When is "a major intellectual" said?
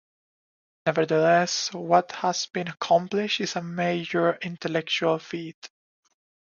3.55-5.19